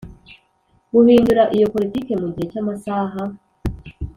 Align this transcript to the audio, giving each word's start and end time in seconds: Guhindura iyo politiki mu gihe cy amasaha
Guhindura 0.93 1.43
iyo 1.55 1.67
politiki 1.75 2.11
mu 2.21 2.27
gihe 2.33 2.47
cy 2.51 2.59
amasaha 2.61 3.21